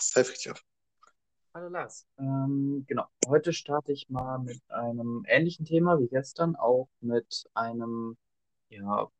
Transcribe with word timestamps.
safe 0.00 0.30
richtig 0.30 0.52
auf. 0.52 0.64
Hallo 1.54 1.68
Lars. 1.68 2.06
Ähm, 2.18 2.84
genau, 2.86 3.06
heute 3.26 3.52
starte 3.52 3.92
ich 3.92 4.08
mal 4.08 4.38
mit 4.38 4.60
einem 4.68 5.24
ähnlichen 5.26 5.64
Thema 5.64 5.98
wie 5.98 6.08
gestern, 6.08 6.56
auch 6.56 6.88
mit 7.00 7.48
einem 7.54 8.16
ja, 8.68 9.10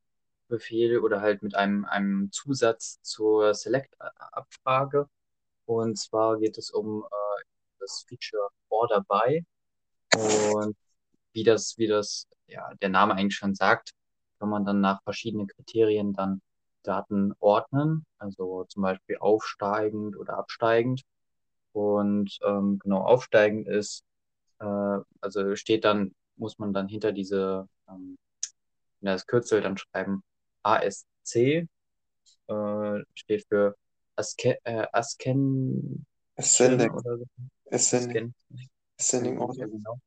Befehl 0.48 0.98
oder 1.00 1.20
halt 1.20 1.42
mit 1.42 1.54
einem, 1.54 1.84
einem 1.84 2.30
Zusatz 2.32 3.00
zur 3.02 3.54
Select-Abfrage. 3.54 5.08
Und 5.66 5.98
zwar 5.98 6.38
geht 6.38 6.59
es 6.59 6.70
um 6.70 7.04
äh, 7.04 7.42
das 7.80 8.04
Feature 8.08 8.48
Order 8.68 9.04
by. 9.08 9.45
Und 10.16 10.76
wie 11.32 11.45
das, 11.45 11.76
wie 11.79 11.86
das, 11.86 12.29
ja, 12.46 12.74
der 12.76 12.88
Name 12.88 13.14
eigentlich 13.14 13.36
schon 13.36 13.54
sagt, 13.54 13.92
kann 14.38 14.48
man 14.48 14.64
dann 14.64 14.80
nach 14.80 15.02
verschiedenen 15.02 15.46
Kriterien 15.46 16.12
dann 16.12 16.40
Daten 16.89 17.34
ordnen, 17.39 18.07
also 18.18 18.64
zum 18.64 18.82
Beispiel 18.82 19.18
aufsteigend 19.18 20.16
oder 20.16 20.39
absteigend. 20.39 21.03
Und 21.72 22.39
ähm, 22.45 22.79
genau, 22.79 23.03
aufsteigend 23.03 23.68
ist, 23.68 24.04
äh, 24.61 24.98
also 25.21 25.54
steht 25.54 25.85
dann, 25.85 26.14
muss 26.36 26.59
man 26.59 26.72
dann 26.72 26.89
hinter 26.89 27.12
diese, 27.12 27.68
ähm, 27.89 28.17
das 29.00 29.26
Kürzel 29.26 29.61
dann 29.61 29.76
schreiben, 29.76 30.22
ASC, 30.62 31.36
äh, 31.36 31.67
steht 33.14 33.47
für 33.48 33.77
Aske, 34.17 34.59
äh, 34.64 34.86
Asken 34.92 36.06
Ascending. 36.36 36.91
oder 36.91 37.19
so. 37.19 37.25
Ascending. 37.70 38.34
Asken, 38.34 38.69
Ascending 38.98 39.39
Order. 39.39 39.69
genau. 39.69 39.98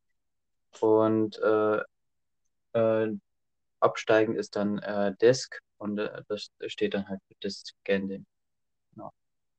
Und 0.79 1.37
äh, 1.39 1.81
äh, 2.73 3.15
absteigend 3.81 4.37
ist 4.37 4.55
dann 4.55 4.79
äh, 4.79 5.15
Disk 5.21 5.59
und 5.77 5.97
äh, 5.99 6.23
das 6.27 6.51
steht 6.67 6.93
dann 6.93 7.07
halt 7.09 7.21
für 7.27 7.35
Disk 7.43 7.67
Scanning. 7.81 8.25
Genau. 8.93 9.11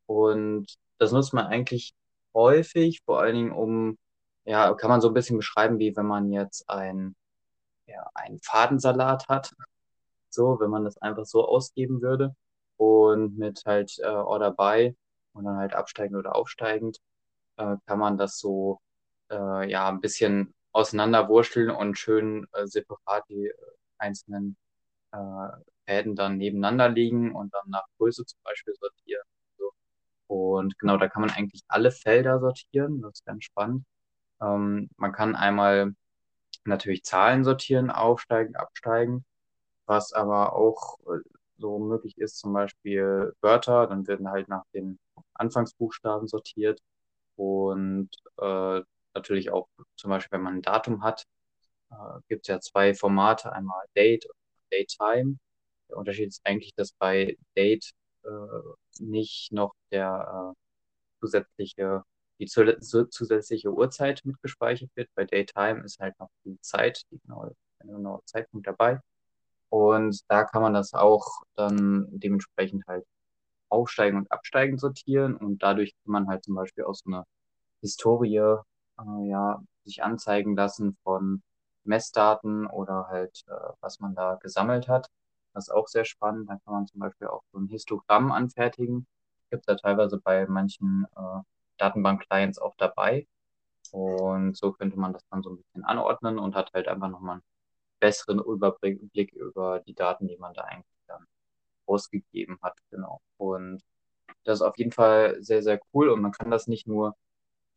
Und 0.07 0.75
das 0.99 1.13
nutzt 1.13 1.33
man 1.33 1.47
eigentlich 1.47 1.95
häufig, 2.35 3.03
vor 3.05 3.21
allen 3.21 3.35
Dingen 3.35 3.53
um, 3.53 3.99
ja, 4.45 4.73
kann 4.75 4.91
man 4.91 5.01
so 5.01 5.09
ein 5.09 5.15
bisschen 5.15 5.37
beschreiben, 5.37 5.79
wie 5.79 5.97
wenn 5.97 6.07
man 6.07 6.31
jetzt 6.31 6.69
ein, 6.69 7.15
ja, 7.87 8.09
einen 8.15 8.39
Fadensalat 8.41 9.29
hat. 9.29 9.53
So, 10.31 10.59
wenn 10.61 10.71
man 10.71 10.85
das 10.85 10.99
einfach 10.99 11.27
so 11.27 11.47
ausgeben 11.47 12.03
würde. 12.03 12.35
Und 12.77 13.39
mit 13.39 13.63
halt 13.67 13.99
äh, 14.01 14.07
Order 14.07 14.51
by 14.53 14.97
und 15.35 15.45
dann 15.45 15.57
halt 15.57 15.75
absteigend 15.75 16.17
oder 16.17 16.35
aufsteigend 16.35 16.99
äh, 17.57 17.77
kann 17.87 17.99
man 17.99 18.19
das 18.19 18.39
so 18.39 18.81
äh, 19.31 19.71
ja 19.71 19.89
ein 19.89 20.01
bisschen 20.01 20.55
auseinanderwursteln 20.73 21.71
und 21.71 21.99
schön 21.99 22.47
äh, 22.53 22.67
separat 22.67 23.25
die 23.29 23.47
äh, 23.49 23.55
einzelnen 24.03 24.57
äh, 25.13 25.19
Fäden 25.87 26.17
dann 26.17 26.39
nebeneinander 26.39 26.89
liegen 26.89 27.35
und 27.35 27.55
dann 27.55 27.71
nach 27.71 27.85
Größe 27.99 28.25
zum 28.27 28.41
Beispiel 28.45 28.75
sortieren. 28.81 29.25
So. 29.59 29.73
Und 30.29 30.79
genau, 30.79 30.97
da 30.99 31.09
kann 31.09 31.23
man 31.23 31.31
eigentlich 31.31 31.63
alle 31.69 31.93
Felder 31.93 32.41
sortieren. 32.41 33.03
Das 33.03 33.15
ist 33.15 33.27
ganz 33.27 33.45
spannend. 33.45 33.85
Ähm, 34.41 34.91
man 34.97 35.13
kann 35.13 35.37
einmal 35.37 35.95
natürlich 36.65 37.05
Zahlen 37.05 37.45
sortieren, 37.45 37.91
aufsteigend, 37.91 38.57
absteigend, 38.59 39.25
was 39.87 40.13
aber 40.13 40.55
auch 40.55 40.99
äh, 41.07 41.21
so 41.59 41.79
möglich 41.79 42.19
ist, 42.19 42.39
zum 42.39 42.53
Beispiel 42.53 43.35
Wörter, 43.41 43.87
dann 43.87 44.07
werden 44.07 44.31
halt 44.31 44.49
nach 44.49 44.65
den 44.75 44.99
Anfangsbuchstaben 45.35 46.29
sortiert 46.29 46.81
und 47.37 48.11
äh, 48.39 48.83
natürlich 49.15 49.51
auch 49.53 49.69
zum 49.97 50.11
Beispiel, 50.11 50.33
wenn 50.39 50.43
man 50.45 50.57
ein 50.57 50.63
Datum 50.63 51.03
hat, 51.03 51.25
äh, 51.93 52.21
gibt 52.29 52.43
es 52.43 52.49
ja 52.49 52.61
zwei 52.61 52.95
Formate, 52.95 53.53
einmal 53.53 53.85
Date 53.97 54.27
und 54.27 54.37
Datetime. 54.71 55.39
Der 55.89 55.99
Unterschied 55.99 56.29
ist 56.29 56.41
eigentlich, 56.45 56.75
dass 56.75 56.93
bei 56.93 57.37
Date 57.57 57.93
äh, 58.25 58.29
nicht 59.01 59.53
noch 59.53 59.75
der 59.91 60.55
äh, 60.55 60.63
zusätzliche, 61.21 62.03
die 62.39 62.47
zu, 62.47 62.79
zu, 62.81 63.09
zusätzliche 63.09 63.73
Uhrzeit 63.73 64.23
mitgespeichert 64.25 64.91
wird. 64.95 65.09
Bei 65.15 65.25
Daytime 65.25 65.85
ist 65.85 66.01
halt 66.01 66.19
noch 66.19 66.31
die 66.45 66.59
Zeit, 66.61 67.03
die 67.11 67.19
genaue, 67.21 67.55
der 67.83 67.95
genaue 67.95 68.21
Zeitpunkt 68.25 68.67
dabei. 68.67 69.01
Und 69.71 70.21
da 70.29 70.45
kann 70.45 70.63
man 70.63 70.75
das 70.75 70.95
auch 70.95 71.27
dann 71.55 72.09
dementsprechend 72.11 72.87
halt 72.87 73.05
aufsteigen 73.71 74.19
und 74.19 74.33
absteigen 74.33 74.79
sortieren. 74.79 75.37
Und 75.37 75.63
dadurch 75.63 75.95
kann 76.05 76.13
man 76.13 76.29
halt 76.29 76.45
zum 76.45 76.55
Beispiel 76.55 76.85
auch 76.85 76.95
so 76.95 77.05
eine 77.07 77.25
Historie 77.81 78.37
äh, 78.39 79.29
ja, 79.29 79.63
sich 79.85 80.03
anzeigen 80.03 80.57
lassen 80.57 80.97
von 81.05 81.43
Messdaten 81.85 82.67
oder 82.67 83.09
halt, 83.09 83.45
äh, 83.49 83.73
was 83.81 84.01
man 84.01 84.15
da 84.15 84.37
gesammelt 84.37 84.89
hat. 84.89 85.11
Das 85.55 85.69
ist 85.69 85.75
auch 85.75 85.89
sehr 85.89 86.05
spannend. 86.05 86.49
Da 86.49 86.57
kann 86.65 86.75
man 86.75 86.87
zum 86.87 87.01
Beispiel 87.01 87.29
auch 87.29 87.43
so 87.53 87.59
ein 87.59 87.69
Histogramm 87.69 88.33
anfertigen. 88.33 89.07
Gibt 89.51 89.65
es 89.67 89.73
ja 89.73 89.77
teilweise 89.77 90.19
bei 90.19 90.47
manchen 90.47 91.07
äh, 91.17 91.41
Datenbank-Clients 91.79 92.59
auch 92.59 92.75
dabei. 92.77 93.27
Und 93.91 94.57
so 94.57 94.73
könnte 94.73 94.99
man 94.99 95.13
das 95.13 95.23
dann 95.31 95.43
so 95.43 95.51
ein 95.51 95.57
bisschen 95.59 95.85
anordnen 95.85 96.39
und 96.39 96.55
hat 96.55 96.73
halt 96.73 96.89
einfach 96.89 97.09
nochmal 97.09 97.35
einen 97.37 97.43
besseren 98.01 98.39
Überblick 98.41 99.33
über 99.33 99.81
die 99.81 99.95
Daten, 99.95 100.29
die 100.29 100.39
man 100.39 100.55
da 100.55 100.63
eigentlich 100.63 100.87
dann 101.07 101.27
ausgegeben 101.87 102.59
hat. 102.63 102.77
Genau. 102.91 103.21
Und 103.37 103.83
das 104.45 104.59
ist 104.61 104.63
auf 104.63 104.79
jeden 104.79 104.93
Fall 104.93 105.43
sehr, 105.43 105.63
sehr 105.63 105.81
cool. 105.93 106.09
Und 106.09 106.23
man 106.23 106.33
kann 106.33 106.51
das 106.51 106.67
nicht 106.67 106.87
nur 106.87 107.17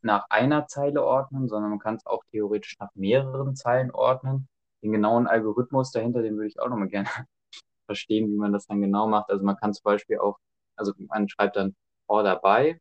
nach 0.05 0.25
einer 0.29 0.67
Zeile 0.67 1.03
ordnen, 1.03 1.47
sondern 1.47 1.71
man 1.71 1.79
kann 1.79 1.95
es 1.95 2.05
auch 2.05 2.23
theoretisch 2.31 2.77
nach 2.79 2.89
mehreren 2.93 3.55
Zeilen 3.55 3.91
ordnen. 3.91 4.47
Den 4.83 4.91
genauen 4.91 5.27
Algorithmus 5.27 5.91
dahinter, 5.91 6.21
den 6.21 6.35
würde 6.35 6.47
ich 6.47 6.59
auch 6.59 6.69
nochmal 6.69 6.87
gerne 6.89 7.09
verstehen, 7.87 8.29
wie 8.29 8.37
man 8.37 8.53
das 8.53 8.67
dann 8.67 8.81
genau 8.81 9.07
macht. 9.07 9.29
Also 9.29 9.43
man 9.43 9.57
kann 9.57 9.73
zum 9.73 9.83
Beispiel 9.83 10.19
auch, 10.19 10.37
also 10.75 10.93
man 10.97 11.27
schreibt 11.27 11.55
dann 11.55 11.75
Order 12.07 12.37
by 12.37 12.79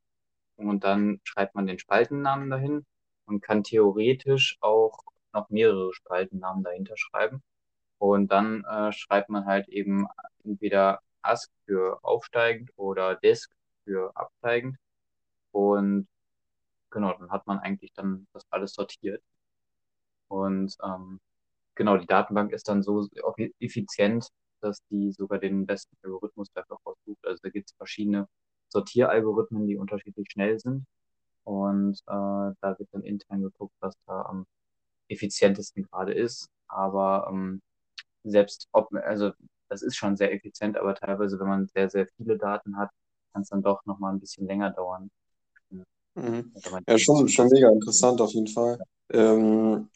und 0.57 0.85
dann 0.85 1.21
schreibt 1.25 1.55
man 1.55 1.67
den 1.67 1.79
Spaltennamen 1.79 2.51
dahin 2.51 2.85
und 3.27 3.41
kann 3.41 3.63
theoretisch 3.63 4.59
auch 4.61 4.99
noch 5.33 5.49
mehrere 5.49 5.93
Spaltennamen 5.95 6.63
dahinter 6.63 6.97
schreiben. 6.97 7.43
Und 7.99 8.31
dann 8.31 8.65
äh, 8.65 8.93
schreibt 8.93 9.31
man 9.31 9.47
halt 9.47 9.69
eben 9.69 10.07
entweder 10.45 11.01
Ask 11.23 11.51
für 11.65 11.99
aufsteigend 12.03 12.71
oder 12.77 13.17
Disk 13.17 13.51
für 13.85 14.13
absteigend. 14.15 14.77
Und 15.53 16.07
genau, 16.95 17.15
dann 17.19 17.31
hat 17.31 17.47
man 17.47 17.59
eigentlich 17.61 17.93
dann 17.95 18.27
das 18.33 18.45
alles 18.51 18.75
sortiert. 18.75 19.23
Und 20.29 20.77
ähm, 20.85 21.21
genau, 21.77 21.97
die 21.99 22.07
Datenbank 22.07 22.53
ist 22.53 22.69
dann 22.69 22.83
so 22.83 23.09
effizient, 23.61 24.29
dass 24.61 24.83
die 24.91 25.13
sogar 25.13 25.39
den 25.39 25.67
besten 25.67 25.97
Algorithmus 26.03 26.51
dafür 26.55 26.79
aussucht. 26.85 27.25
Also 27.27 27.41
da 27.43 27.51
gibt 27.51 27.71
es 27.71 27.77
verschiedene 27.77 28.29
Sortieralgorithmen, 28.71 29.67
die 29.67 29.77
unterschiedlich 29.77 30.29
schnell 30.33 30.59
sind. 30.59 30.87
Und 31.45 31.99
äh, 32.07 32.13
da 32.61 32.77
wird 32.79 32.89
dann 32.93 33.03
intern 33.05 33.43
geguckt, 33.43 33.75
was 33.81 33.95
da 34.07 34.23
am 34.23 34.47
effizientesten 35.09 35.85
gerade 35.85 36.15
ist. 36.15 36.49
Aber 36.69 37.29
ähm, 37.31 37.63
selbst 38.25 38.69
ob, 38.73 38.93
also 38.95 39.33
das 39.69 39.83
ist 39.83 39.97
schon 39.97 40.17
sehr 40.17 40.33
effizient, 40.35 40.77
aber 40.79 40.95
teilweise, 40.95 41.39
wenn 41.41 41.49
man 41.49 41.69
sehr, 41.69 41.91
sehr 41.91 42.07
viele 42.17 42.39
Daten 42.39 42.77
hat, 42.79 42.91
kann 43.33 43.43
es 43.43 43.49
dann 43.51 43.63
doch 43.63 43.85
nochmal 43.87 44.15
ein 44.15 44.21
bisschen 44.21 44.47
länger 44.47 44.71
dauern. 44.71 45.11
Mhm. 46.15 46.53
Ja, 46.89 46.99
schon, 46.99 47.29
schon 47.29 47.49
mega 47.49 47.69
interessant 47.71 48.21
auf 48.21 48.33
jeden 48.33 48.47
Fall. 48.49 48.79
Ähm, 49.11 49.91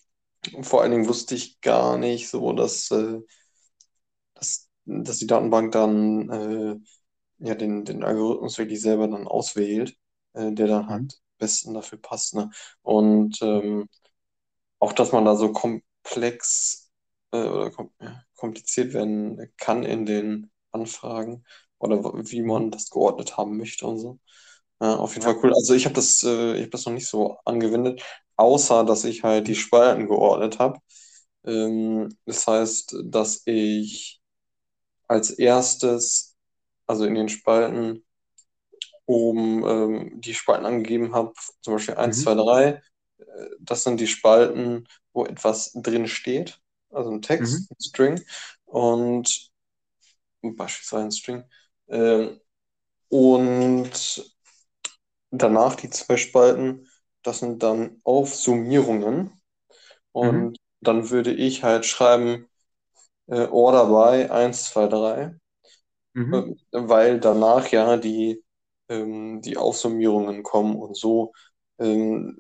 vor 0.63 0.83
allen 0.83 0.93
Dingen 0.93 1.09
wusste 1.09 1.35
ich 1.35 1.61
gar 1.61 1.99
nicht 1.99 2.29
so, 2.29 2.53
dass, 2.53 2.91
äh, 2.91 3.21
dass, 4.35 4.69
dass 4.85 5.19
die 5.19 5.27
Datenbank 5.27 5.73
dann 5.73 6.31
äh, 6.31 6.77
ja, 7.39 7.55
den, 7.55 7.85
den 7.85 8.05
Algorithmus 8.05 8.59
wirklich 8.59 8.81
selber 8.81 9.09
dann 9.09 9.27
auswählt, 9.27 9.97
äh, 10.35 10.53
der 10.53 10.67
dann 10.69 10.89
halt 10.89 11.03
Mhm. 11.03 11.09
am 11.09 11.09
besten 11.39 11.75
dafür 11.75 11.99
passt. 12.01 12.35
Ne? 12.35 12.51
Und 12.83 13.41
ähm, 13.43 13.89
auch, 14.81 14.93
dass 14.95 15.13
man 15.13 15.25
da 15.25 15.37
so 15.37 15.53
komplex 15.53 16.91
äh, 17.33 17.39
oder 17.39 17.71
kom 17.71 17.93
ja, 18.01 18.23
kompliziert 18.37 18.95
werden 18.95 19.53
kann 19.59 19.85
in 19.85 20.07
den 20.07 20.51
Anfragen 20.73 21.45
oder 21.79 22.03
wie 22.31 22.43
man 22.43 22.71
das 22.71 22.91
geordnet 22.91 23.37
haben 23.37 23.57
möchte 23.59 23.87
und 23.87 23.99
so. 23.99 24.21
Ja, 24.81 24.97
auf 24.97 25.15
jeden. 25.15 25.25
Fall 25.25 25.37
cool. 25.43 25.53
Also 25.55 25.75
ich 25.75 25.85
habe 25.87 25.95
das, 25.95 26.23
äh, 26.23 26.55
ich 26.55 26.61
habe 26.63 26.71
das 26.71 26.85
noch 26.87 26.93
nicht 26.93 27.07
so 27.09 27.39
angewendet, 27.45 28.03
außer 28.37 28.85
dass 28.85 29.05
ich 29.05 29.23
halt 29.25 29.49
die 29.49 29.55
Spalten 29.57 30.07
geordnet 30.07 30.59
habe. 30.59 30.79
Ähm, 31.45 32.17
das 32.27 32.47
heißt, 32.47 32.97
dass 33.05 33.43
ich 33.47 34.21
als 35.09 35.31
erstes, 35.33 36.37
also 36.87 37.05
in 37.07 37.15
den 37.17 37.29
Spalten 37.29 38.05
oben 39.07 39.65
ähm, 39.67 40.21
die 40.21 40.35
Spalten 40.35 40.67
angegeben 40.67 41.15
habe, 41.15 41.33
zum 41.63 41.75
Beispiel 41.75 41.95
1, 41.97 42.21
Mhm. 42.21 42.23
2, 42.23 42.35
3. 42.35 42.83
Äh, 43.19 43.25
Das 43.61 43.85
sind 43.85 44.01
die 44.01 44.07
Spalten, 44.07 44.87
wo 45.13 45.25
etwas 45.27 45.73
drin 45.75 46.07
steht, 46.09 46.61
also 46.91 47.11
ein 47.11 47.23
Mhm. 47.39 47.47
Text, 47.47 47.71
ein 47.71 47.81
String 47.81 48.21
und 48.67 49.51
beispielsweise 50.43 51.05
ein 51.05 51.13
String. 51.13 51.45
Ähm, 51.89 52.41
und 53.11 54.38
danach 55.31 55.77
die 55.77 55.91
zwei 55.91 56.17
Spalten, 56.17 56.89
das 57.23 57.41
sind 57.41 57.63
dann 57.63 58.01
Aufsummierungen. 58.05 59.33
Mhm. 60.23 60.43
Und 60.43 60.59
dann 60.81 61.11
würde 61.11 61.33
ich 61.35 61.65
halt 61.65 61.87
schreiben, 61.87 62.49
äh, 63.29 63.47
Order 63.49 63.87
by 63.89 64.31
1, 64.33 64.67
2, 64.67 64.89
3, 64.89 65.37
Mhm. 66.15 66.41
äh, 66.41 66.55
weil 66.73 67.21
danach 67.21 67.69
ja 67.71 67.97
die 67.99 68.45
ähm, 68.89 69.43
die 69.43 69.57
Aufsummierungen 69.59 70.43
kommen 70.45 70.77
und 70.77 70.97
so 70.97 71.33
ähm, 71.79 72.39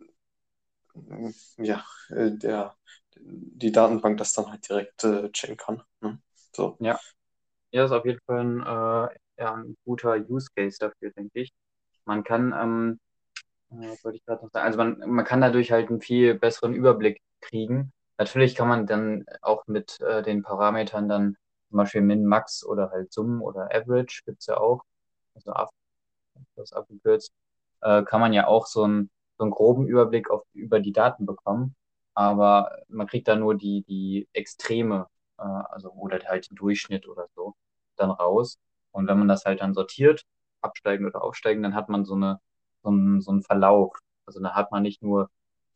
ja, 1.58 1.85
äh, 2.11 2.31
der, 2.32 2.76
die 3.20 3.73
Datenbank 3.73 4.19
das 4.19 4.32
dann 4.35 4.46
halt 4.50 4.69
direkt 4.69 5.05
äh, 5.05 5.31
checken 5.32 5.56
kann. 5.56 5.82
Ne? 6.00 6.20
So. 6.55 6.81
Ja. 6.81 6.99
Ja, 7.73 7.85
ist 7.87 7.93
auf 7.93 8.06
jeden 8.06 8.20
Fall 8.26 8.40
ein, 8.44 9.11
äh, 9.38 9.44
ein 9.44 9.76
guter 9.85 10.17
Use 10.31 10.49
Case 10.56 10.79
dafür, 10.81 11.12
denke 11.12 11.40
ich. 11.43 11.52
Man 12.09 12.25
kann, 12.25 12.55
ähm, 12.59 13.01
äh, 13.71 13.91
was 13.91 14.03
wollte 14.03 14.17
ich 14.17 14.25
gerade 14.25 14.43
noch 14.43 14.51
sagen, 14.51 14.67
also 14.67 14.79
man, 14.79 14.99
man 15.11 15.25
kann 15.27 15.43
dadurch 15.43 15.73
halt 15.73 15.91
einen 15.91 16.01
viel 16.01 16.35
besseren 16.35 16.73
Überblick 16.75 17.21
kriegen. 17.43 17.93
Natürlich 18.17 18.55
kann 18.55 18.69
man 18.69 18.87
dann 18.87 19.27
auch 19.43 19.67
mit 19.67 20.01
äh, 20.01 20.23
den 20.23 20.43
Parametern 20.43 21.09
dann 21.09 21.37
zum 21.69 21.77
Beispiel 21.77 22.01
Min, 22.01 22.25
Max 22.25 22.65
oder 22.65 22.91
halt 22.91 23.13
Summen 23.13 23.43
oder 23.43 23.69
Average 23.75 24.23
gibt's 24.25 24.47
ja 24.47 24.57
auch, 24.57 24.85
also 25.35 25.53
ab, 25.53 25.71
das 26.57 26.73
abgekürzt, 26.73 27.31
äh, 27.83 28.03
kann 28.05 28.21
man 28.23 28.33
ja 28.33 28.47
auch 28.47 28.67
so, 28.67 28.87
ein, 28.87 29.11
so 29.37 29.45
einen 29.45 29.51
groben 29.53 29.87
Überblick 29.87 30.31
auf, 30.31 30.45
über 30.55 30.81
die 30.81 30.93
Daten 30.93 31.27
bekommen. 31.27 31.77
Aber 32.15 32.71
man 32.89 33.07
kriegt 33.07 33.29
da 33.29 33.37
nur 33.37 33.55
die, 33.55 33.83
die 33.83 34.29
Extreme, 34.33 35.09
äh, 35.39 35.43
also 35.43 35.91
oder 35.93 36.19
halt 36.27 36.51
den 36.51 36.57
Durchschnitt 36.57 37.07
oder 37.07 37.29
so 37.37 37.55
dann 37.97 38.11
raus. 38.11 38.59
Und 38.93 39.09
wenn 39.09 39.19
man 39.19 39.29
das 39.29 39.45
halt 39.45 39.61
dann 39.61 39.75
sortiert, 39.75 40.25
absteigen 40.61 41.07
oder 41.07 41.23
aufsteigen, 41.23 41.63
dann 41.63 41.75
hat 41.75 41.89
man 41.89 42.05
so 42.05 42.15
eine, 42.15 42.41
so 42.83 42.91
einen, 42.91 43.21
so 43.21 43.31
einen 43.31 43.43
Verlauf. 43.43 43.97
Also 44.27 44.41
da 44.41 44.55
hat 44.55 44.73
man 44.73 44.83
nicht 44.83 45.03
nur, 45.03 45.31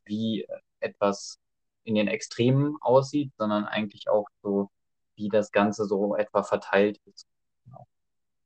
wie 0.05 0.47
etwas 0.81 1.39
in 1.85 1.95
den 1.95 2.09
Extremen 2.09 2.77
aussieht, 2.81 3.33
sondern 3.39 3.65
eigentlich 3.65 4.09
auch 4.09 4.29
so, 4.43 4.71
wie 5.17 5.29
das 5.29 5.53
Ganze 5.53 5.85
so 5.87 6.17
etwa 6.17 6.43
verteilt 6.43 6.99
ist. 7.07 7.27
Genau. 7.65 7.87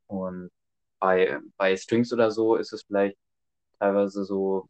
Und 0.07 0.51
bei, 0.99 1.39
bei 1.57 1.77
Strings 1.77 2.13
oder 2.13 2.31
so 2.31 2.57
ist 2.57 2.73
es 2.73 2.85
vielleicht 2.85 3.17
teilweise 3.79 4.25
so, 4.25 4.69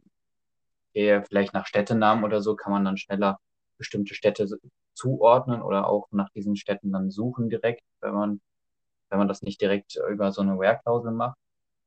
eher 0.97 1.23
vielleicht 1.23 1.53
nach 1.53 1.67
Städtenamen 1.67 2.23
oder 2.23 2.41
so 2.41 2.55
kann 2.55 2.73
man 2.73 2.83
dann 2.83 2.97
schneller 2.97 3.39
bestimmte 3.77 4.15
Städte 4.15 4.47
zuordnen 4.93 5.61
oder 5.61 5.87
auch 5.87 6.07
nach 6.11 6.29
diesen 6.31 6.55
Städten 6.55 6.91
dann 6.91 7.11
suchen 7.11 7.49
direkt, 7.49 7.83
wenn 8.01 8.13
man, 8.13 8.41
wenn 9.09 9.19
man 9.19 9.27
das 9.27 9.43
nicht 9.43 9.61
direkt 9.61 9.97
über 10.09 10.31
so 10.31 10.41
eine 10.41 10.57
Where-Klausel 10.57 11.11
macht. 11.11 11.37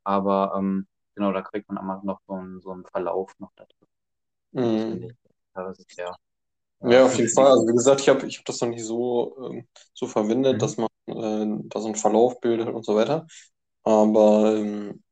Aber 0.05 0.55
ähm, 0.59 0.87
genau, 1.15 1.33
da 1.33 1.43
kriegt 1.43 1.69
man 1.69 1.79
immer 1.83 2.01
noch 2.05 2.21
so 2.27 2.35
einen, 2.35 2.61
so 2.61 2.73
einen 2.73 2.87
Verlauf 2.87 3.35
noch 3.39 3.53
dazu. 3.57 3.87
Mhm. 4.53 5.17
Das 5.55 5.79
ist 5.79 5.95
sehr, 5.95 6.17
Ja, 6.83 7.05
auf 7.07 7.19
jeden 7.19 7.31
Fall. 7.31 7.47
Also 7.51 7.67
wie 7.69 7.73
gesagt, 7.75 8.01
ich 8.01 8.09
habe 8.09 8.27
ich 8.27 8.39
hab 8.39 8.45
das 8.47 8.61
noch 8.61 8.69
nicht 8.69 8.85
so, 8.85 9.37
ähm, 9.51 9.69
so 9.93 10.07
verwendet, 10.07 10.63
Mhm. 10.63 10.63
dass 10.63 10.77
man 10.79 10.89
äh, 11.07 11.69
da 11.69 11.81
so 11.81 11.87
einen 11.87 11.95
Verlauf 11.97 12.41
bildet 12.41 12.69
und 12.69 12.85
so 12.85 12.95
weiter. 12.97 13.27
Aber 13.85 14.57
ähm, 14.57 15.03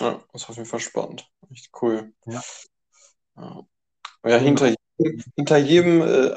ja, 0.00 0.22
ist 0.34 0.48
auf 0.50 0.56
jeden 0.56 0.68
Fall 0.68 0.80
spannend. 0.80 1.28
Echt 1.52 1.70
cool. 1.82 2.14
Ja. 2.26 2.44
Ja, 3.36 3.62
ja 4.26 4.38
hinter 4.38 4.68
jedem, 4.98 5.24
hinter 5.36 5.58
jedem 5.58 6.02
äh, 6.02 6.36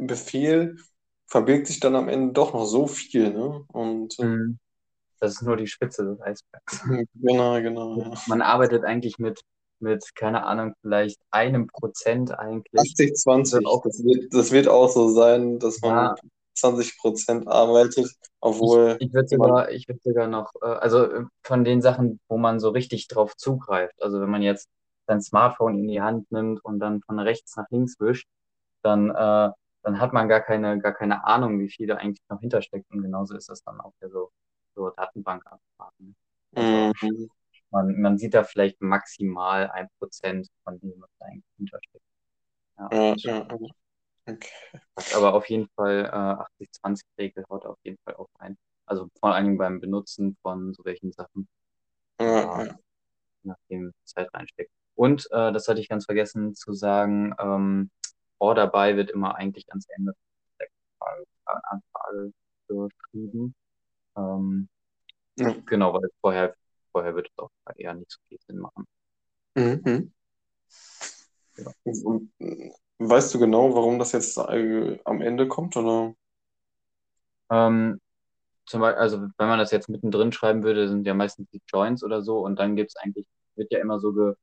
Befehl 0.00 0.78
verbirgt 1.26 1.66
sich 1.68 1.80
dann 1.80 1.96
am 1.96 2.08
Ende 2.08 2.32
doch 2.32 2.52
noch 2.54 2.66
so 2.66 2.86
viel, 2.86 3.32
ne? 3.32 3.64
Und 3.68 4.18
äh, 4.20 4.24
Mhm. 4.24 4.58
Das 5.20 5.32
ist 5.32 5.42
nur 5.42 5.56
die 5.56 5.66
Spitze 5.66 6.04
des 6.04 6.20
Eisbergs. 6.20 6.82
genau, 7.14 7.60
genau, 7.60 7.98
ja. 8.00 8.12
Man 8.26 8.42
arbeitet 8.42 8.84
eigentlich 8.84 9.18
mit, 9.18 9.40
mit, 9.80 10.14
keine 10.14 10.44
Ahnung, 10.44 10.74
vielleicht 10.80 11.20
einem 11.30 11.66
Prozent 11.66 12.38
eigentlich. 12.38 12.80
80, 12.80 13.14
20, 13.14 13.66
auch- 13.66 13.82
das 13.82 14.02
wird, 14.02 14.32
das 14.32 14.50
wird 14.52 14.68
auch 14.68 14.88
so 14.88 15.08
sein, 15.08 15.58
dass 15.58 15.80
man 15.80 15.90
Ja. 15.90 16.14
20 16.54 16.98
Prozent 16.98 17.46
arbeitet, 17.46 18.10
obwohl 18.40 18.96
Ich, 18.98 19.08
ich 19.08 19.12
würde 19.14 19.28
sogar, 19.28 19.70
ich 19.70 19.86
würde 19.88 20.00
sogar 20.02 20.26
noch, 20.26 20.52
äh, 20.60 20.66
also 20.66 21.04
äh, 21.04 21.24
von 21.42 21.64
den 21.64 21.82
Sachen, 21.82 22.20
wo 22.28 22.36
man 22.38 22.58
so 22.60 22.70
richtig 22.70 23.06
drauf 23.08 23.36
zugreift. 23.36 24.00
Also 24.02 24.20
wenn 24.20 24.30
man 24.30 24.42
jetzt 24.42 24.68
sein 25.06 25.20
Smartphone 25.22 25.78
in 25.78 25.88
die 25.88 26.00
Hand 26.02 26.30
nimmt 26.32 26.64
und 26.64 26.80
dann 26.80 27.00
von 27.02 27.18
rechts 27.18 27.56
nach 27.56 27.66
links 27.70 27.98
wischt, 28.00 28.26
dann, 28.82 29.10
äh, 29.10 29.50
dann 29.82 30.00
hat 30.00 30.12
man 30.12 30.28
gar 30.28 30.40
keine, 30.40 30.78
gar 30.80 30.92
keine 30.92 31.24
Ahnung, 31.24 31.60
wie 31.60 31.68
viel 31.70 31.86
da 31.86 31.96
eigentlich 31.96 32.22
noch 32.28 32.40
hintersteckt. 32.40 32.90
Und 32.90 33.02
genauso 33.02 33.36
ist 33.36 33.48
das 33.48 33.62
dann 33.62 33.80
auch 33.80 33.92
bei 34.00 34.08
so, 34.08 34.30
so 34.78 34.90
Datenbankanfragen. 34.90 36.16
Also 36.54 36.88
Mhm. 37.02 37.28
man, 37.70 38.00
man 38.00 38.18
sieht 38.18 38.34
da 38.34 38.44
vielleicht 38.44 38.80
maximal 38.82 39.70
ein 39.70 39.88
Prozent 39.98 40.48
von 40.64 40.80
dem, 40.80 40.94
was 41.00 41.10
da 41.20 41.26
eigentlich 41.26 41.44
hintersteckt. 41.58 42.04
Ja, 42.78 42.94
das 43.10 43.22
ja, 43.24 43.46
ja. 43.48 43.56
Okay. 44.26 44.48
Aber 45.14 45.34
auf 45.34 45.48
jeden 45.48 45.68
Fall 45.76 46.04
äh, 46.06 46.08
80-20-Regel 46.10 47.44
haut 47.50 47.64
auf 47.66 47.78
jeden 47.84 47.98
Fall 48.04 48.14
auch 48.16 48.28
ein. 48.38 48.56
Also 48.86 49.08
vor 49.20 49.34
allen 49.34 49.44
Dingen 49.46 49.58
beim 49.58 49.80
Benutzen 49.80 50.36
von 50.42 50.72
so 50.74 50.84
welchen 50.84 51.12
Sachen, 51.12 51.48
Ja, 52.18 52.26
ja. 52.64 52.78
nachdem 53.42 53.92
Zeit 54.04 54.28
reinsteckt. 54.34 54.70
Und 54.94 55.26
äh, 55.30 55.52
das 55.52 55.68
hatte 55.68 55.80
ich 55.80 55.88
ganz 55.88 56.04
vergessen 56.06 56.54
zu 56.54 56.72
sagen, 56.72 57.34
ähm, 57.38 57.90
Order 58.38 58.66
by 58.68 58.96
wird 58.96 59.10
immer 59.10 59.36
eigentlich 59.36 59.68
ans 59.70 59.86
Ende 59.96 60.12
der 60.60 60.68
Anfrage 61.70 62.32
geschrieben. 62.68 63.54
Ähm, 64.18 64.68
Ja. 65.38 65.54
Genau, 65.66 65.94
weil 65.94 66.10
vorher, 66.20 66.54
vorher 66.92 67.14
wird 67.14 67.28
es 67.30 67.38
auch 67.38 67.50
eher 67.76 67.94
nicht 67.94 68.10
so 68.10 68.18
viel 68.28 68.38
Sinn 68.46 68.58
machen. 68.58 68.86
Mhm. 69.56 70.12
Ja. 71.56 71.72
Und, 72.04 72.30
äh, 72.40 72.70
Weißt 73.00 73.32
du 73.32 73.38
genau, 73.38 73.74
warum 73.76 74.00
das 74.00 74.10
jetzt 74.12 74.36
äh, 74.38 74.98
am 75.04 75.20
Ende 75.22 75.46
kommt, 75.46 75.76
oder? 75.76 76.14
Ähm, 77.50 78.00
zum 78.66 78.80
Beispiel, 78.82 79.00
also 79.02 79.18
wenn 79.38 79.48
man 79.48 79.58
das 79.58 79.70
jetzt 79.72 79.88
mittendrin 79.88 80.32
schreiben 80.32 80.62
würde, 80.64 80.88
sind 80.88 81.06
ja 81.06 81.14
meistens 81.14 81.48
die 81.52 81.62
Joints 81.68 82.04
oder 82.04 82.22
so 82.22 82.40
und 82.40 82.58
dann 82.58 82.76
gibt 82.76 82.90
es 82.92 82.96
eigentlich, 82.96 83.26
wird 83.56 83.72
ja 83.72 83.80
immer 83.80 84.00
so, 84.00 84.12
ge, 84.14 84.34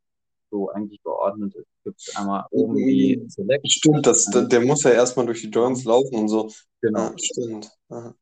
so 0.51 0.69
eigentlich 0.69 1.01
geordnet. 1.03 1.55
Es 1.55 1.65
gibt 1.83 2.17
einmal 2.17 2.45
oben 2.51 2.75
die 2.75 3.23
Select, 3.27 3.71
Stimmt, 3.71 4.05
das, 4.07 4.25
der 4.25 4.61
muss 4.61 4.83
ja 4.83 4.91
erstmal 4.91 5.25
durch 5.25 5.41
die 5.41 5.49
Joints 5.49 5.83
laufen 5.85 6.15
und 6.15 6.27
so. 6.29 6.51
genau. 6.81 6.99
Ja, 7.11 7.13
stimmt. 7.17 7.71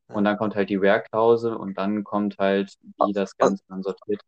Und 0.08 0.24
dann 0.24 0.36
kommt 0.36 0.54
halt 0.54 0.70
die 0.70 0.80
Where-Klausel 0.80 1.54
und 1.54 1.76
dann 1.78 2.04
kommt 2.04 2.38
halt, 2.38 2.74
wie 2.98 3.12
das 3.12 3.36
Ganze 3.36 3.62
dann 3.68 3.82
sortiert. 3.82 4.20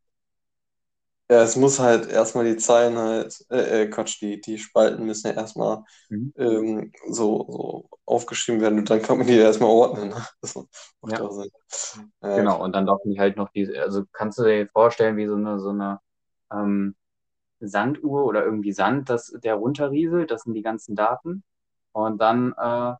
Ja, 1.28 1.42
es 1.42 1.56
muss 1.56 1.80
halt 1.80 2.08
erstmal 2.08 2.44
die 2.44 2.56
Zeilen 2.56 2.96
halt, 2.96 3.36
äh, 3.50 3.82
äh, 3.82 3.86
Quatsch, 3.88 4.20
die, 4.20 4.40
die 4.40 4.58
Spalten 4.58 5.04
müssen 5.06 5.26
ja 5.28 5.32
erstmal 5.34 5.82
Mhm. 6.10 6.32
ähm, 6.36 6.92
so, 7.10 7.46
so 7.48 7.88
aufgeschrieben 8.04 8.60
werden 8.60 8.78
und 8.78 8.88
dann 8.90 9.02
kann 9.02 9.18
man 9.18 9.26
die 9.26 9.36
erstmal 9.36 9.70
ordnen. 9.70 10.10
Ne? 10.10 10.26
Macht 11.00 11.18
Ja. 11.18 11.28
Ja, 12.22 12.36
Genau, 12.36 12.62
und 12.62 12.72
dann 12.74 12.86
laufen 12.86 13.10
die 13.12 13.18
halt 13.18 13.36
noch 13.36 13.50
diese, 13.50 13.80
also 13.82 14.04
kannst 14.12 14.38
du 14.38 14.44
dir 14.44 14.68
vorstellen, 14.68 15.16
wie 15.16 15.26
so 15.26 15.34
eine, 15.34 15.58
so 15.58 15.70
eine 15.70 16.00
ähm, 16.52 16.94
Sanduhr 17.60 18.24
oder 18.24 18.44
irgendwie 18.44 18.72
Sand, 18.72 19.08
das, 19.08 19.28
der 19.42 19.54
runterrieselt, 19.54 20.30
das 20.30 20.42
sind 20.42 20.54
die 20.54 20.62
ganzen 20.62 20.94
Daten. 20.94 21.42
Und 21.92 22.20
dann 22.20 22.54
äh, 22.58 22.94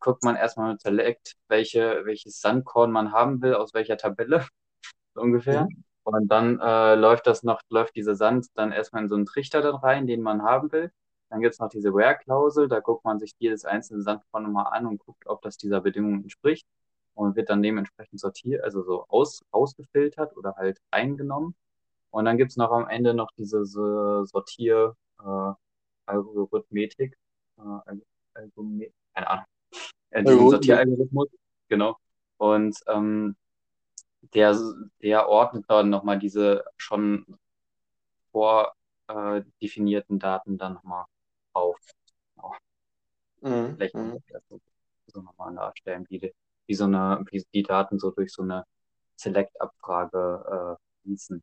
guckt 0.00 0.24
man 0.24 0.36
erstmal 0.36 0.72
mit 0.72 0.80
Select, 0.80 1.36
welche, 1.48 2.02
welches 2.04 2.40
Sandkorn 2.40 2.90
man 2.90 3.12
haben 3.12 3.42
will, 3.42 3.54
aus 3.54 3.74
welcher 3.74 3.96
Tabelle, 3.96 4.46
so 5.14 5.20
ungefähr. 5.20 5.64
Mhm. 5.64 5.84
Und 6.04 6.28
dann 6.28 6.58
äh, 6.60 6.94
läuft 6.94 7.26
das 7.26 7.42
noch, 7.42 7.60
läuft 7.68 7.94
dieser 7.96 8.14
Sand 8.14 8.46
dann 8.54 8.72
erstmal 8.72 9.02
in 9.02 9.08
so 9.08 9.14
einen 9.14 9.26
Trichter 9.26 9.60
dann 9.60 9.76
rein, 9.76 10.06
den 10.06 10.22
man 10.22 10.42
haben 10.42 10.72
will. 10.72 10.90
Dann 11.28 11.42
gibt's 11.42 11.58
noch 11.58 11.68
diese 11.68 11.92
Where-Klausel, 11.92 12.68
da 12.68 12.80
guckt 12.80 13.04
man 13.04 13.18
sich 13.18 13.32
jedes 13.38 13.66
einzelne 13.66 14.02
Sandkorn 14.02 14.44
nochmal 14.44 14.72
an 14.72 14.86
und 14.86 14.98
guckt, 14.98 15.26
ob 15.26 15.42
das 15.42 15.58
dieser 15.58 15.82
Bedingung 15.82 16.22
entspricht 16.22 16.66
und 17.14 17.36
wird 17.36 17.50
dann 17.50 17.62
dementsprechend 17.62 18.20
sortiert, 18.20 18.64
also 18.64 18.82
so 18.82 19.04
aus, 19.08 19.44
ausgefiltert 19.50 20.36
oder 20.36 20.54
halt 20.56 20.78
eingenommen. 20.90 21.54
Und 22.10 22.24
dann 22.24 22.38
gibt's 22.38 22.56
noch 22.56 22.70
am 22.72 22.88
Ende 22.88 23.14
noch 23.14 23.30
diese 23.36 23.64
so 23.66 24.24
Sortier 24.24 24.94
äh, 25.20 25.52
Algorithmetik, 26.06 27.16
äh, 27.58 27.60
Alg- 27.60 28.02
keine 29.14 29.28
Ahnung, 29.28 29.44
äh, 30.10 30.22
diesen 30.22 30.28
Algorithmus. 30.28 30.50
Sortieralgorithmus, 30.50 31.28
genau. 31.68 31.96
Und 32.38 32.78
ähm, 32.86 33.36
der, 34.34 34.56
der 35.02 35.28
ordnet 35.28 35.64
dann 35.68 35.90
nochmal 35.90 36.18
diese 36.18 36.64
schon 36.76 37.26
vor 38.32 38.74
äh, 39.08 39.42
Daten 40.08 40.58
dann 40.58 40.74
nochmal 40.74 41.04
auf. 41.52 41.78
Mhm. 43.40 43.74
Vielleicht 43.76 43.94
Mhm. 43.94 44.18
so, 44.48 44.60
so 45.06 45.22
nochmal 45.22 45.54
darstellen, 45.54 46.06
wie, 46.08 46.18
die- 46.18 46.34
wie 46.66 46.74
so 46.74 46.84
eine, 46.84 47.24
wie 47.30 47.44
die 47.54 47.62
Daten 47.62 47.98
so 47.98 48.10
durch 48.10 48.32
so 48.32 48.42
eine 48.42 48.64
Select-Abfrage 49.16 50.76
äh, 50.78 51.02
fließen. 51.02 51.42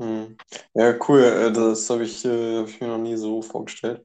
Mhm. 0.00 0.36
Ja, 0.74 0.94
cool. 1.08 1.22
äh, 1.24 1.52
Das 1.52 1.88
habe 1.90 2.04
ich, 2.04 2.24
äh, 2.24 2.28
mir 2.80 2.88
noch 2.88 2.98
nie 2.98 3.16
so 3.16 3.42
vorgestellt. 3.42 4.04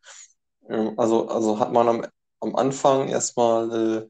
Ähm, 0.69 0.93
Also, 0.99 1.29
also 1.29 1.59
hat 1.59 1.71
man 1.73 1.87
am, 1.89 2.05
am 2.41 2.55
Anfang 2.55 3.09
erstmal 3.09 4.09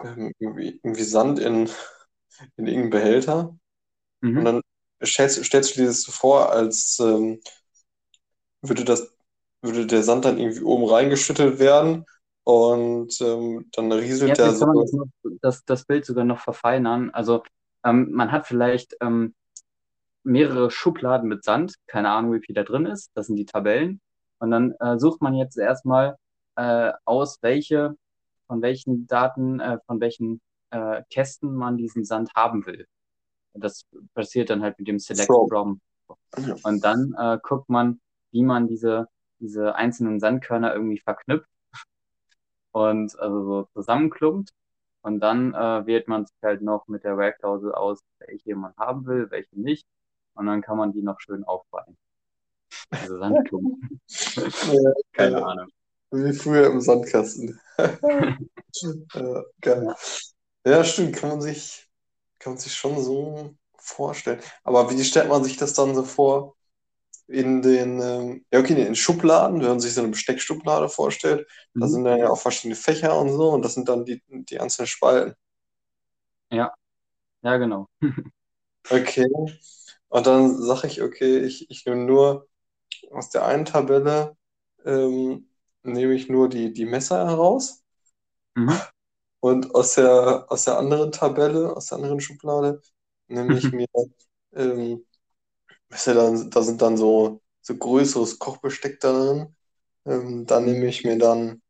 äh, 0.00 0.06
ähm, 0.06 0.32
irgendwie, 0.38 0.80
irgendwie 0.82 1.02
Sand 1.04 1.38
in, 1.38 1.68
in 2.56 2.66
irgendeinen 2.66 2.90
Behälter 2.90 3.58
und 4.34 4.44
Mhm. 4.44 4.46
dann 4.46 4.62
stellst, 5.04 5.44
stellst 5.44 5.76
du 5.76 5.82
dir 5.82 5.88
das 5.88 6.02
so 6.02 6.12
vor, 6.12 6.52
als 6.52 6.98
ähm, 7.00 7.40
würde 8.62 8.84
das, 8.84 9.12
würde 9.62 9.86
der 9.86 10.02
Sand 10.02 10.24
dann 10.24 10.38
irgendwie 10.38 10.62
oben 10.62 10.84
reingeschüttet 10.86 11.58
werden 11.58 12.06
und 12.44 13.20
ähm, 13.20 13.68
dann 13.72 13.92
Ja, 14.24 14.34
rieselt 14.34 14.38
der 14.38 14.50
jetzt 14.50 14.58
kann 14.58 14.68
man 14.68 14.78
so. 14.78 14.80
das, 14.80 14.92
noch, 14.92 15.06
das, 15.40 15.64
das 15.64 15.84
Bild 15.86 16.04
sogar 16.04 16.24
noch 16.24 16.40
verfeinern. 16.40 17.10
Also 17.10 17.42
ähm, 17.84 18.10
man 18.12 18.32
hat 18.32 18.46
vielleicht, 18.46 18.96
ähm, 19.00 19.34
mehrere 20.22 20.70
Schubladen 20.70 21.28
mit 21.28 21.44
Sand, 21.44 21.74
keine 21.86 22.10
Ahnung, 22.10 22.34
wie 22.34 22.40
viel 22.40 22.54
da 22.54 22.62
drin 22.62 22.86
ist. 22.86 23.10
Das 23.14 23.26
sind 23.26 23.36
die 23.36 23.46
Tabellen. 23.46 24.00
Und 24.38 24.50
dann 24.50 24.72
äh, 24.80 24.98
sucht 24.98 25.20
man 25.20 25.34
jetzt 25.34 25.58
erstmal 25.58 26.16
äh, 26.56 26.92
aus, 27.04 27.38
welche, 27.42 27.96
von 28.46 28.62
welchen 28.62 29.06
Daten, 29.06 29.60
äh, 29.60 29.78
von 29.86 30.00
welchen 30.00 30.40
äh, 30.70 31.02
Kästen 31.10 31.54
man 31.54 31.76
diesen 31.76 32.04
Sand 32.04 32.30
haben 32.34 32.66
will. 32.66 32.86
Das 33.54 33.84
passiert 34.14 34.50
dann 34.50 34.62
halt 34.62 34.78
mit 34.78 34.88
dem 34.88 34.98
Select 34.98 35.26
From. 35.26 35.48
From. 35.48 35.80
Und 36.62 36.84
dann 36.84 37.14
äh, 37.18 37.38
guckt 37.42 37.68
man, 37.68 38.00
wie 38.30 38.42
man 38.42 38.68
diese, 38.68 39.08
diese 39.38 39.74
einzelnen 39.74 40.20
Sandkörner 40.20 40.72
irgendwie 40.74 40.98
verknüpft 40.98 41.48
und 42.72 43.18
also 43.18 43.44
so 43.44 43.68
zusammenklumpt. 43.74 44.50
Und 45.02 45.20
dann 45.20 45.54
äh, 45.54 45.86
wählt 45.86 46.08
man 46.08 46.26
sich 46.26 46.36
halt 46.42 46.62
noch 46.62 46.86
mit 46.86 47.04
der 47.04 47.16
Where-Klausel 47.16 47.72
aus, 47.72 48.00
welche 48.18 48.54
man 48.54 48.74
haben 48.76 49.06
will, 49.06 49.30
welche 49.30 49.58
nicht. 49.58 49.86
Und 50.40 50.46
dann 50.46 50.62
kann 50.62 50.78
man 50.78 50.92
die 50.92 51.02
noch 51.02 51.20
schön 51.20 51.44
aufballen. 51.44 51.98
Diese 53.00 53.18
Sandklumpen. 53.18 53.90
Ja, 54.62 54.92
Keine 55.12 55.38
äh, 55.38 55.42
Ahnung. 55.42 55.68
Wie 56.12 56.32
früher 56.34 56.68
im 56.68 56.80
Sandkasten. 56.80 57.60
Ja, 59.14 59.42
geil. 59.60 59.86
Ja. 59.86 59.96
Ja, 60.66 60.84
stimmt, 60.84 61.16
kann 61.16 61.30
man 61.30 61.40
sich, 61.42 61.88
kann 62.38 62.54
man 62.54 62.60
sich 62.60 62.74
schon 62.74 63.02
so 63.02 63.54
vorstellen. 63.78 64.40
Aber 64.64 64.90
wie 64.90 65.04
stellt 65.04 65.28
man 65.28 65.44
sich 65.44 65.56
das 65.56 65.74
dann 65.74 65.94
so 65.94 66.04
vor? 66.04 66.56
In 67.28 67.62
den, 67.62 68.00
ähm, 68.02 68.46
ja, 68.52 68.60
okay, 68.60 68.72
in 68.74 68.78
den 68.78 68.96
Schubladen, 68.96 69.60
wenn 69.60 69.68
man 69.68 69.80
sich 69.80 69.94
so 69.94 70.02
eine 70.02 70.10
Besteckschublade 70.10 70.88
vorstellt, 70.90 71.48
da 71.78 71.86
Mhm. 71.86 71.90
sind 71.90 72.04
dann 72.04 72.18
ja 72.20 72.30
auch 72.30 72.40
verschiedene 72.40 72.76
Fächer 72.76 73.18
und 73.18 73.30
so, 73.30 73.50
und 73.52 73.62
das 73.64 73.74
sind 73.74 73.88
dann 73.88 74.04
die, 74.04 74.22
die 74.28 74.60
einzelnen 74.60 74.88
Spalten. 74.88 75.34
Ja, 76.50 76.72
ja, 77.42 77.58
genau. 77.58 77.88
Okay. 78.90 79.24
Und 80.10 80.26
dann 80.26 80.60
sage 80.62 80.88
ich, 80.88 81.02
okay, 81.02 81.38
ich, 81.40 81.70
ich 81.70 81.86
nehme 81.86 82.04
nur 82.04 82.48
aus 83.10 83.30
der 83.30 83.46
einen 83.46 83.64
Tabelle, 83.64 84.36
ähm, 84.84 85.48
nehme 85.84 86.14
ich 86.14 86.28
nur 86.28 86.48
die, 86.48 86.72
die 86.72 86.84
Messer 86.86 87.26
heraus. 87.28 87.82
Mhm. 88.56 88.74
Und 89.40 89.74
aus 89.74 89.94
der, 89.94 90.46
aus 90.50 90.64
der 90.64 90.78
anderen 90.78 91.12
Tabelle, 91.12 91.74
aus 91.76 91.86
der 91.86 91.98
anderen 91.98 92.20
Schublade, 92.20 92.82
nehme 93.28 93.56
ich 93.58 93.72
mir, 93.72 93.86
ähm, 94.54 95.06
ja 96.06 96.14
dann, 96.14 96.50
da 96.50 96.62
sind 96.62 96.82
dann 96.82 96.96
so, 96.96 97.42
so 97.62 97.76
größeres 97.76 98.38
Kochbesteck 98.38 99.00
da 99.00 99.12
drin. 99.12 99.56
Ähm, 100.06 100.46
da 100.46 100.60
nehme 100.60 100.86
ich 100.86 101.04
mir 101.04 101.18
dann 101.18 101.62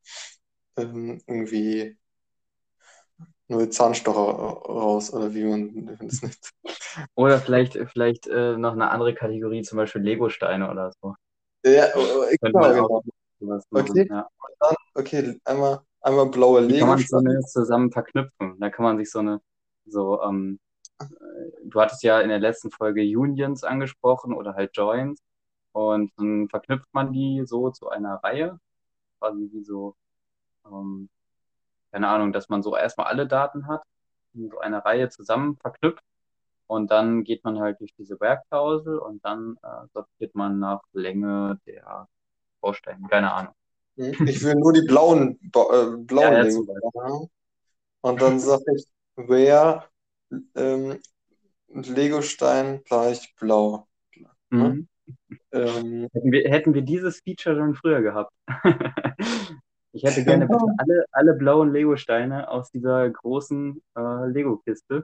ähm, 0.76 1.22
irgendwie 1.26 1.98
nur 3.48 3.70
Zahnstocher 3.70 4.20
raus, 4.20 5.12
oder 5.12 5.34
wie 5.34 5.44
man 5.44 5.98
das 6.00 6.22
nennt. 6.22 6.50
Oder 7.14 7.38
vielleicht, 7.38 7.78
vielleicht 7.90 8.26
äh, 8.26 8.56
noch 8.56 8.72
eine 8.72 8.90
andere 8.90 9.14
Kategorie, 9.14 9.62
zum 9.62 9.76
Beispiel 9.76 10.02
Lego-Steine 10.02 10.70
oder 10.70 10.92
so. 10.92 11.14
Ja, 11.64 11.86
oh, 11.94 12.24
genau, 12.40 12.60
man 12.60 12.74
genau. 12.74 13.02
machen. 13.70 13.90
Okay. 13.90 14.06
Ja. 14.08 14.28
Dann, 14.60 14.74
okay, 14.94 15.40
einmal, 15.44 15.80
einmal 16.00 16.26
blaue 16.26 16.68
Wie 16.68 16.78
kann 16.78 16.88
man 16.88 16.98
so 16.98 17.16
eine 17.16 17.40
zusammen 17.40 17.90
verknüpfen? 17.90 18.58
Da 18.58 18.70
kann 18.70 18.84
man 18.84 18.98
sich 18.98 19.10
so 19.10 19.20
eine, 19.20 19.40
so, 19.86 20.22
ähm, 20.22 20.58
äh, 21.00 21.04
du 21.64 21.80
hattest 21.80 22.02
ja 22.02 22.20
in 22.20 22.28
der 22.28 22.38
letzten 22.38 22.70
Folge 22.70 23.02
Unions 23.02 23.64
angesprochen 23.64 24.34
oder 24.34 24.54
halt 24.54 24.76
Joins. 24.76 25.20
Und 25.72 26.12
dann 26.16 26.48
verknüpft 26.48 26.88
man 26.92 27.12
die 27.12 27.44
so 27.46 27.70
zu 27.70 27.88
einer 27.88 28.16
Reihe, 28.16 28.58
quasi 29.18 29.48
wie 29.52 29.62
so, 29.62 29.94
ähm, 30.66 31.08
keine 31.92 32.08
Ahnung, 32.08 32.32
dass 32.32 32.48
man 32.48 32.62
so 32.62 32.76
erstmal 32.76 33.06
alle 33.06 33.26
Daten 33.26 33.66
hat, 33.66 33.82
in 34.34 34.48
so 34.50 34.58
einer 34.58 34.84
Reihe 34.84 35.08
zusammen 35.08 35.56
verknüpft. 35.56 36.02
Und 36.70 36.92
dann 36.92 37.24
geht 37.24 37.42
man 37.42 37.58
halt 37.58 37.80
durch 37.80 37.92
diese 37.98 38.20
Werkklausel 38.20 38.96
und 38.96 39.24
dann 39.24 39.56
äh, 39.60 39.88
sortiert 39.92 40.36
man 40.36 40.60
nach 40.60 40.80
Länge 40.92 41.58
der 41.66 42.06
Bausteine. 42.60 43.08
Keine 43.08 43.32
Ahnung. 43.32 43.54
Ich 43.96 44.40
will 44.44 44.54
nur 44.54 44.72
die 44.72 44.86
blauen, 44.86 45.40
äh, 45.42 45.48
blauen 45.48 46.06
Ja, 46.32 46.42
Beispiel. 46.44 46.66
haben. 46.96 47.28
Und 48.02 48.22
dann 48.22 48.38
sage 48.38 48.62
ich, 48.76 48.86
wer 49.16 49.84
ähm, 50.54 51.00
Legostein 51.66 52.84
gleich 52.84 53.34
blau. 53.34 53.88
Ne? 54.14 54.28
Mhm. 54.50 54.88
Ähm, 55.50 56.08
Hätten 56.12 56.30
wir, 56.30 56.50
hätten 56.50 56.74
wir 56.74 56.82
dieses 56.82 57.20
Feature 57.24 57.56
schon 57.56 57.74
früher 57.74 58.00
gehabt. 58.00 58.32
Ich 59.92 60.04
hätte 60.04 60.24
gerne 60.24 60.48
alle, 60.78 61.04
alle 61.10 61.34
blauen 61.34 61.72
Lego-Steine 61.72 62.48
aus 62.48 62.70
dieser 62.70 63.10
großen 63.10 63.82
äh, 63.96 64.26
Lego-Kiste. 64.28 65.02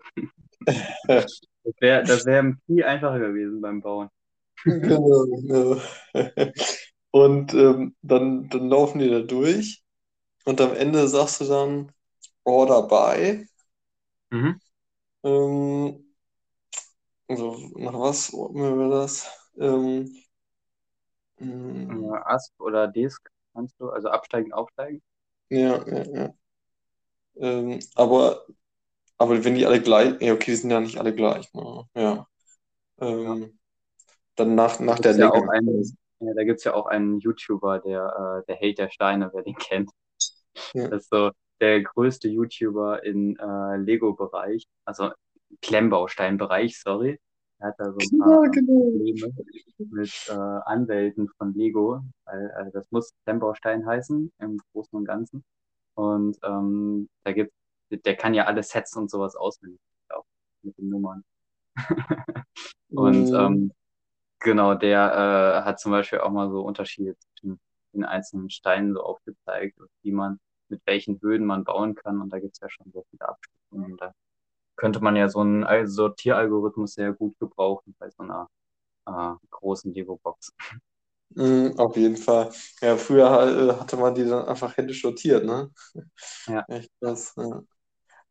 Das 1.67 1.75
wäre 1.81 2.07
das 2.07 2.25
wär 2.25 2.57
viel 2.67 2.83
einfacher 2.85 3.19
gewesen 3.19 3.61
beim 3.61 3.83
Bauen. 3.83 4.09
genau, 4.65 5.27
genau. 5.27 5.81
Und 7.11 7.55
ähm, 7.55 7.97
dann, 8.03 8.49
dann 8.51 8.69
laufen 8.69 8.99
die 8.99 9.09
da 9.11 9.21
durch 9.21 9.83
und 10.47 10.61
am 10.61 10.75
Ende 10.75 11.09
sagst 11.09 11.41
du 11.43 11.47
dann 11.47 11.93
Order 12.45 12.83
by. 12.89 13.47
Mhm. 14.31 14.59
Ähm, 15.25 16.07
also 17.29 17.57
nach 17.77 17.95
was 17.95 18.33
ordnen 18.35 18.79
wir 18.79 18.89
das? 18.91 19.27
Ähm, 19.59 20.11
mh, 21.41 22.07
Äh, 22.15 22.19
Asp 22.27 22.53
oder 22.61 22.87
Disk, 22.87 23.29
meinst 23.55 23.75
du? 23.81 23.91
Also 23.91 24.09
absteigen, 24.11 24.53
aufsteigen? 24.53 25.03
ja, 25.51 25.83
ja, 25.87 26.03
ja. 26.15 26.35
Ähm, 27.37 27.79
aber, 27.95 28.47
aber 29.19 29.45
wenn 29.45 29.55
die 29.55 29.67
alle 29.67 29.81
gleich, 29.81 30.21
ja, 30.21 30.33
okay, 30.35 30.51
die 30.53 30.57
sind 30.57 30.71
ja 30.71 30.81
nicht 30.81 30.99
alle 30.99 31.15
gleich, 31.15 31.53
ne? 31.55 31.85
Ja. 31.95 32.27
Ähm, 33.01 33.59
dann 34.37 34.55
nach, 34.55 34.81
nach 34.81 34.99
Da 34.99 35.13
der 35.13 35.27
ja 35.27 35.33
einen, 35.33 35.99
ja, 36.21 36.35
da 36.35 36.45
gibt's 36.45 36.65
ja 36.65 36.75
auch 36.75 36.87
einen 36.87 37.21
YouTuber, 37.21 37.81
der, 37.81 38.43
äh, 38.43 38.47
der 38.47 38.57
Hate 38.57 38.75
der 38.75 38.91
Steine, 38.91 39.31
wer 39.33 39.43
den 39.43 39.57
kennt. 39.57 39.91
Ja. 40.75 40.89
Das 40.89 41.03
ist 41.03 41.11
so 41.11 41.31
der 41.61 41.83
größte 41.83 42.29
YouTuber 42.29 43.05
in 43.05 43.37
äh, 43.39 43.77
Lego-Bereich, 43.77 44.67
also 44.85 45.11
Klemmbaustein-Bereich, 45.63 46.81
sorry. 46.81 47.19
Er 47.59 47.69
hat 47.69 47.77
da 47.79 47.93
so 47.93 47.99
ein 47.99 48.19
paar 48.19 48.45
Ja, 48.45 48.51
genau. 48.51 48.91
Probleme 48.91 49.33
mit 49.79 50.13
äh, 50.29 50.33
Anwälten 50.33 51.29
von 51.39 51.55
Lego, 51.55 52.01
weil 52.25 52.53
äh, 52.59 52.71
das 52.73 52.85
muss 52.91 53.13
Klemmbaustein 53.25 53.87
heißen 53.87 54.31
im 54.41 54.59
Großen 54.73 54.99
und 54.99 55.07
Ganzen. 55.07 55.45
Und 55.95 56.39
ähm, 56.45 57.09
da 57.25 57.33
gibt, 57.33 57.53
der 57.91 58.17
kann 58.17 58.35
ja 58.35 58.45
alle 58.47 58.63
Sets 58.63 58.97
und 58.97 59.11
sowas 59.11 59.37
auswendig, 59.37 59.81
auch 60.11 60.25
mit 60.63 60.77
den 60.79 60.89
Nummern. 60.91 61.25
Und 62.95 63.31
Mhm. 63.31 63.33
ähm, 63.39 63.73
genau, 64.41 64.75
der 64.75 65.63
äh, 65.63 65.65
hat 65.67 65.81
zum 65.81 65.93
Beispiel 65.93 66.21
auch 66.21 66.31
mal 66.31 66.51
so 66.51 66.63
Unterschiede 66.63 67.17
zwischen 67.19 67.61
den 67.95 68.05
einzelnen 68.05 68.51
Steinen 68.51 68.95
so 68.95 69.03
aufgezeigt, 69.03 69.79
wie 70.03 70.13
man, 70.13 70.41
mit 70.69 70.83
welchen 70.87 71.21
Höhen 71.23 71.45
man 71.47 71.65
bauen 71.65 71.95
kann. 71.97 72.21
Und 72.23 72.31
da 72.33 72.41
gibt's 72.41 72.61
ja 72.61 72.69
schon 72.71 72.91
sehr 72.93 73.05
viele 73.11 73.29
Abstufungen. 73.29 73.93
Und 73.93 74.01
da 74.03 74.13
könnte 74.77 75.01
man 75.01 75.17
ja 75.17 75.29
so 75.29 75.41
einen 75.41 75.65
Al- 75.65 75.89
Sortieralgorithmus 75.89 76.95
sehr 76.95 77.13
gut 77.15 77.39
gebrauchen 77.41 77.95
bei 77.99 78.11
so 78.11 78.23
einer 78.25 78.49
äh, 79.07 79.35
großen 79.51 79.93
Lego-Box. 79.95 80.53
Mhm, 81.35 81.79
auf 81.79 81.97
jeden 81.97 82.17
Fall. 82.17 82.53
Ja, 82.81 82.97
früher 82.97 83.27
äh, 83.77 83.81
hatte 83.81 83.97
man 83.97 84.15
die 84.15 84.25
dann 84.25 84.47
einfach 84.47 84.77
händisch 84.77 85.03
sortiert, 85.03 85.45
ne? 85.45 85.71
Ja. 86.47 86.67
Echt 86.69 86.91
krass, 87.01 87.35
ja. 87.37 87.63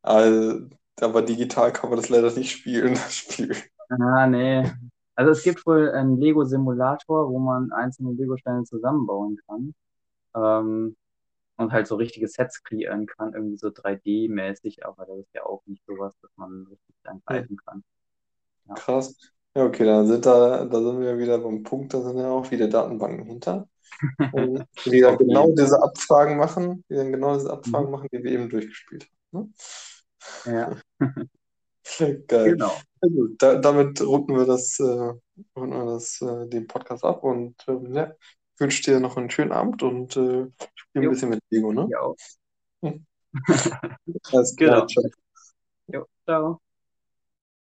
Also, 0.05 0.69
aber 1.01 1.21
digital 1.21 1.73
kann 1.73 1.89
man 1.89 1.99
das 1.99 2.09
leider 2.09 2.31
nicht 2.31 2.51
spielen, 2.51 2.93
das 2.95 3.15
Spiel. 3.15 3.55
Ah, 3.89 4.27
nee. 4.27 4.71
Also 5.15 5.31
es 5.31 5.43
gibt 5.43 5.65
wohl 5.65 5.91
einen 5.91 6.17
Lego-Simulator, 6.19 7.29
wo 7.31 7.39
man 7.39 7.71
einzelne 7.71 8.13
Lego-Steine 8.13 8.63
zusammenbauen 8.63 9.37
kann. 9.47 9.73
Ähm, 10.35 10.97
und 11.57 11.71
halt 11.73 11.87
so 11.87 11.95
richtige 11.95 12.27
Sets 12.27 12.63
kreieren 12.63 13.07
kann, 13.07 13.33
irgendwie 13.33 13.57
so 13.57 13.69
3D-mäßig, 13.71 14.85
aber 14.85 15.05
das 15.07 15.19
ist 15.19 15.33
ja 15.35 15.45
auch 15.45 15.63
nicht 15.67 15.83
sowas, 15.87 16.15
dass 16.21 16.31
man 16.37 16.67
richtig 16.69 16.95
dann 17.03 17.21
greifen 17.25 17.57
kann. 17.65 17.83
Ja. 18.67 18.75
Krass. 18.75 19.15
Ja, 19.55 19.65
okay, 19.65 19.85
dann 19.85 20.05
sind 20.07 20.25
da, 20.25 20.65
da 20.65 20.77
sind 20.81 20.99
wir 20.99 21.17
wieder 21.17 21.37
beim 21.39 21.63
Punkt, 21.63 21.93
da 21.93 22.01
sind 22.01 22.17
ja 22.17 22.29
auch 22.29 22.49
wieder 22.51 22.67
Datenbanken 22.67 23.25
hinter. 23.25 23.69
Und 24.31 24.65
die 24.85 25.01
dann 25.01 25.17
genau 25.17 25.51
diese 25.53 25.81
Abfragen 25.81 26.37
machen, 26.37 26.83
die 26.89 26.95
dann 26.95 27.11
genau 27.13 27.35
diese 27.37 27.51
Abfragen 27.51 27.87
Mhm. 27.87 27.91
machen, 27.91 28.09
die 28.11 28.23
wir 28.23 28.31
eben 28.31 28.49
durchgespielt 28.49 29.09
haben. 29.33 29.53
Ja? 30.45 30.75
Geil. 32.27 32.55
genau. 32.55 32.71
Da, 33.37 33.55
damit 33.55 34.01
runden 34.01 34.35
wir 34.35 34.45
das, 34.45 34.79
äh, 34.79 35.13
wir 35.55 35.85
das, 35.85 36.19
äh, 36.21 36.47
den 36.47 36.67
Podcast 36.67 37.03
ab 37.03 37.23
und 37.23 37.55
ähm, 37.67 37.93
ja, 37.93 38.11
ich 38.55 38.59
wünsche 38.59 38.83
dir 38.83 38.99
noch 38.99 39.17
einen 39.17 39.29
schönen 39.29 39.51
Abend 39.51 39.83
und 39.83 40.17
äh, 40.17 40.47
spiel 40.73 41.03
ein 41.03 41.09
bisschen 41.09 41.29
mit 41.29 41.41
Lego, 41.51 41.71
ne? 41.71 41.87
Ja. 41.91 42.11
Alles 44.31 44.55
klar, 44.55 44.87
Genau. 44.87 45.09
Jo, 45.87 46.07
ciao. 46.25 46.64